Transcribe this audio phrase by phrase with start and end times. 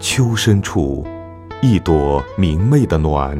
[0.00, 1.04] 秋深处，
[1.60, 3.36] 一朵明媚的暖。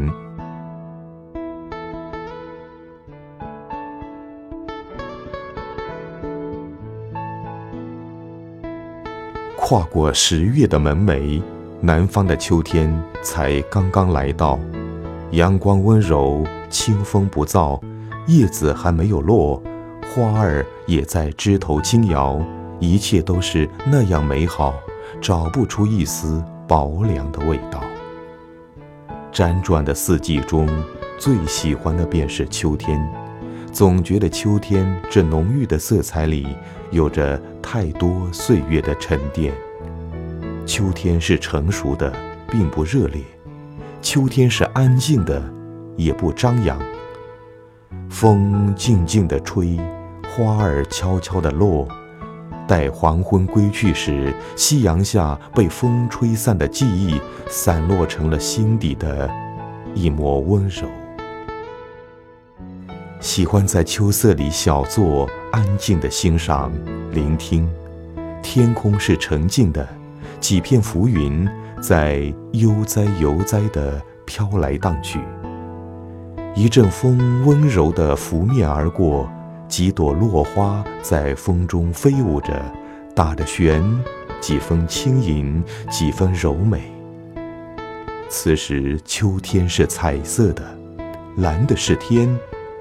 [9.57, 11.41] 跨过十月的门楣，
[11.81, 14.59] 南方的秋天才刚刚来到。
[15.31, 17.81] 阳光温柔，清风不燥，
[18.27, 19.63] 叶子还没有落，
[20.13, 22.43] 花儿也在枝头轻摇，
[22.81, 24.75] 一切都是那样美好，
[25.21, 27.83] 找不出一丝薄凉的味道。
[29.33, 30.69] 辗转的四季中，
[31.19, 33.01] 最喜欢的便是秋天，
[33.73, 36.47] 总觉得秋天这浓郁的色彩里
[36.91, 39.55] 有着太多岁月的沉淀。
[40.67, 42.13] 秋天是成熟的，
[42.51, 43.23] 并不热烈。
[44.03, 45.43] 秋天是安静的，
[45.97, 46.79] 也不张扬。
[48.11, 49.79] 风静静地吹，
[50.29, 51.89] 花儿悄悄地落。
[52.69, 59.29] 待黄昏归去时，夕阳下被风吹散的记忆，散落成了心底的
[59.95, 60.87] 一抹温柔。
[63.19, 66.71] 喜欢在秋色里小坐，安静地欣赏、
[67.11, 67.69] 聆听。
[68.43, 69.89] 天空是澄净的，
[70.39, 71.49] 几片浮云。
[71.81, 75.21] 在悠哉悠哉地飘来荡去，
[76.57, 79.31] 一阵风温柔地拂面而过，
[79.69, 82.61] 几朵落花在风中飞舞着，
[83.15, 83.85] 打着旋，
[84.41, 86.91] 几分轻盈，几分柔美。
[88.31, 90.63] 此时秋天是彩色的，
[91.37, 92.29] 蓝的是天，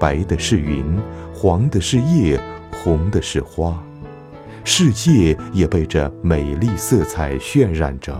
[0.00, 0.98] 白的是云，
[1.34, 2.40] 黄的是叶，
[2.82, 3.82] 红的是花，
[4.64, 8.14] 世界也被这美丽色彩渲染着。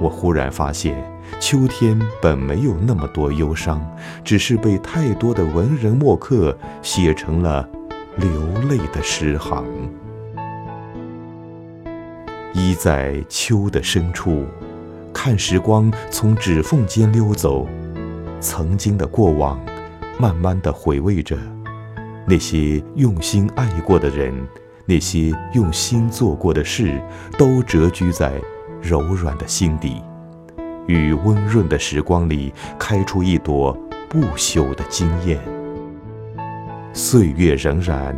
[0.00, 0.94] 我忽然发现，
[1.40, 3.80] 秋天本没有那么多忧伤，
[4.22, 7.68] 只是被太多的文人墨客写成了
[8.16, 8.30] 流
[8.68, 9.64] 泪的诗行。
[12.52, 14.44] 依在秋的深处，
[15.12, 17.66] 看时光从指缝间溜走，
[18.40, 19.58] 曾经的过往，
[20.18, 21.36] 慢慢的回味着
[22.26, 24.34] 那些用心爱过的人，
[24.84, 27.00] 那些用心做过的事，
[27.38, 28.32] 都蛰居在。
[28.86, 30.00] 柔软的心底，
[30.86, 33.76] 与温润的时光里，开出一朵
[34.08, 35.40] 不朽的惊艳。
[36.92, 38.14] 岁月荏苒，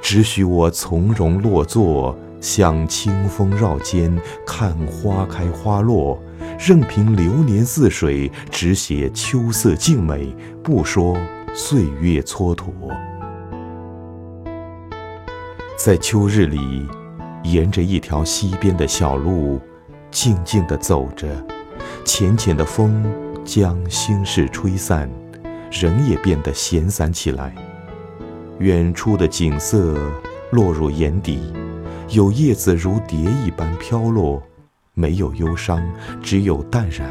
[0.00, 4.10] 只许我从容落座，享清风绕肩，
[4.46, 6.18] 看花开花落，
[6.58, 11.14] 任凭流年似水，只写秋色静美，不说
[11.54, 12.64] 岁月蹉跎。
[15.76, 16.88] 在秋日里，
[17.42, 19.60] 沿着一条溪边的小路。
[20.10, 21.28] 静静地走着，
[22.04, 23.04] 浅浅的风
[23.44, 25.08] 将心事吹散，
[25.70, 27.54] 人也变得闲散起来。
[28.58, 29.96] 远处的景色
[30.50, 31.52] 落入眼底，
[32.10, 34.42] 有叶子如蝶一般飘落，
[34.94, 35.82] 没有忧伤，
[36.20, 37.08] 只有淡然，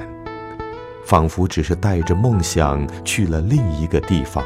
[1.05, 4.43] 仿佛只是带着梦想去了另一个地方。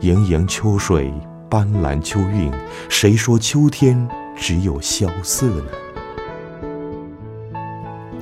[0.00, 1.10] 盈盈秋水，
[1.48, 2.52] 斑斓秋韵，
[2.90, 4.06] 谁说秋天
[4.36, 5.85] 只有萧瑟呢？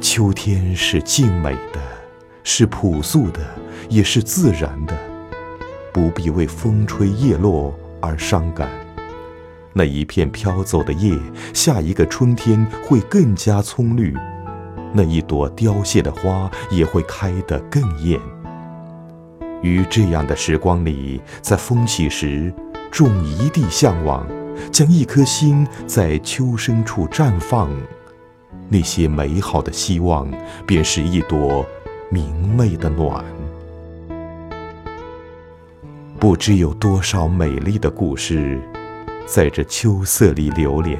[0.04, 1.80] 秋天是静美的，
[2.42, 3.40] 是朴素的，
[3.88, 4.94] 也是自然的，
[5.94, 8.68] 不必为风吹叶落而伤感。
[9.72, 11.18] 那一片飘走的叶，
[11.54, 14.12] 下一个春天会更加葱绿；
[14.92, 18.20] 那一朵凋谢的花，也会开得更艳。
[19.62, 22.52] 于这样的时光里，在风起时，
[22.90, 24.28] 种一地向往，
[24.70, 27.70] 将一颗心在秋深处绽放。
[28.68, 30.28] 那些美好的希望，
[30.66, 31.64] 便是一朵
[32.10, 33.24] 明媚的暖。
[36.18, 38.58] 不知有多少美丽的故事，
[39.26, 40.98] 在这秋色里流连。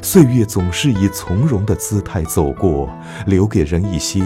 [0.00, 2.88] 岁月总是以从容的姿态走过，
[3.26, 4.22] 留给人一些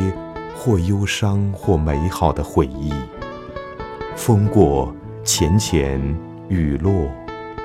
[0.56, 2.92] 或忧伤或美好的回忆。
[4.14, 6.00] 风过，浅浅；
[6.48, 7.10] 雨落，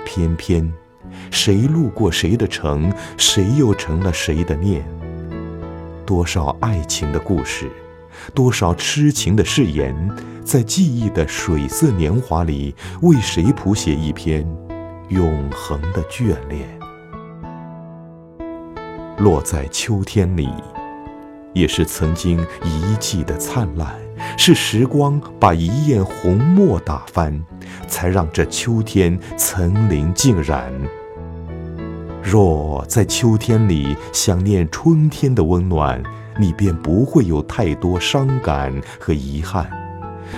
[0.03, 0.73] 翩翩。
[1.29, 4.83] 谁路过谁的城，谁又成了谁的念？
[6.05, 7.69] 多少爱情的故事，
[8.33, 9.95] 多少痴情的誓言，
[10.43, 14.45] 在记忆的水色年华里，为谁谱写一篇
[15.09, 16.67] 永恒的眷恋？
[19.17, 20.49] 落在秋天里，
[21.53, 23.95] 也是曾经一季的灿烂，
[24.37, 27.39] 是时光把一砚红墨打翻，
[27.87, 30.73] 才让这秋天层林尽染。
[32.23, 36.01] 若在秋天里想念春天的温暖，
[36.39, 39.69] 你便不会有太多伤感和遗憾。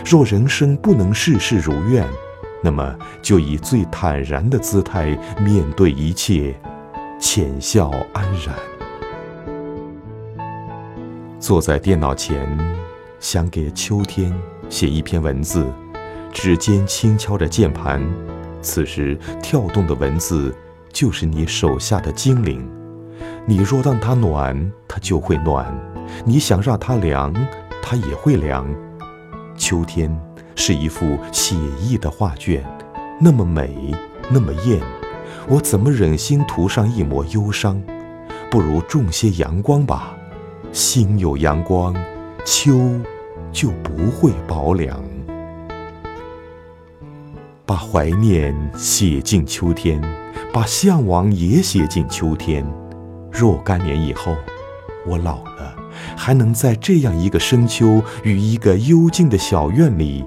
[0.03, 2.07] 若人生不能事事如愿，
[2.63, 6.55] 那么就以最坦然的姿态面对一切，
[7.19, 8.55] 浅笑安然。
[11.39, 12.57] 坐在电脑前，
[13.19, 14.33] 想给秋天
[14.69, 15.67] 写一篇文字，
[16.31, 18.01] 指尖轻敲着键盘，
[18.61, 20.55] 此时跳动的文字
[20.93, 22.65] 就是你手下的精灵。
[23.45, 25.65] 你若让它暖，它就会暖；
[26.23, 27.33] 你想让它凉，
[27.81, 28.65] 它也会凉。
[29.57, 30.15] 秋天
[30.55, 32.63] 是一幅写意的画卷，
[33.19, 33.93] 那么美，
[34.29, 34.81] 那么艳，
[35.49, 37.81] 我怎么忍心涂上一抹忧伤？
[38.49, 40.15] 不如种些阳光吧，
[40.71, 41.93] 心有阳光，
[42.45, 42.79] 秋
[43.51, 45.03] 就不会薄凉。
[47.65, 50.01] 把怀念写进秋天，
[50.53, 52.63] 把向往也写进秋天。
[53.31, 54.35] 若干年以后，
[55.07, 55.75] 我老了，
[56.15, 60.23] 还能在这样一个深秋与一个幽静的小院里，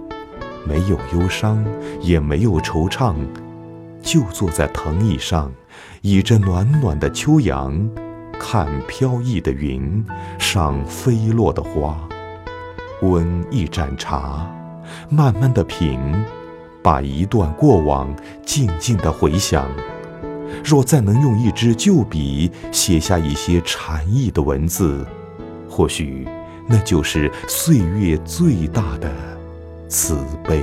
[0.67, 1.65] 没有忧伤，
[2.01, 3.15] 也没有惆怅，
[4.03, 5.53] 就坐在藤椅上，
[6.03, 7.89] 倚着暖暖的秋阳，
[8.37, 10.05] 看飘逸的云，
[10.41, 11.97] 赏飞落的花，
[13.03, 14.53] 温一盏茶，
[15.09, 16.01] 慢慢的品，
[16.83, 18.13] 把一段过往
[18.45, 19.65] 静静的回想。
[20.65, 25.07] 若再能用一支旧笔写下一些禅意的文字，
[25.69, 26.27] 或许
[26.67, 29.11] 那就是岁月最大的
[29.89, 30.63] 慈悲。